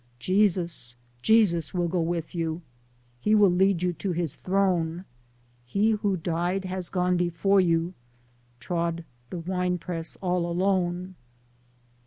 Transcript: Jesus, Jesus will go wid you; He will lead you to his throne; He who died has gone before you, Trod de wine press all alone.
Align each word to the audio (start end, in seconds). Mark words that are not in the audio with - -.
Jesus, 0.17 0.95
Jesus 1.21 1.75
will 1.75 1.87
go 1.87 2.01
wid 2.01 2.33
you; 2.33 2.63
He 3.19 3.35
will 3.35 3.51
lead 3.51 3.83
you 3.83 3.93
to 3.93 4.13
his 4.13 4.35
throne; 4.35 5.05
He 5.63 5.91
who 5.91 6.17
died 6.17 6.65
has 6.65 6.89
gone 6.89 7.17
before 7.17 7.61
you, 7.61 7.93
Trod 8.59 9.05
de 9.29 9.37
wine 9.37 9.77
press 9.77 10.15
all 10.19 10.47
alone. 10.51 11.13